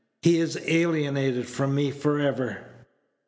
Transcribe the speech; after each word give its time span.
He 0.23 0.39
is 0.39 0.57
alienated 0.65 1.47
from 1.47 1.75
me 1.75 1.91
for 1.91 2.17
ever." 2.17 2.65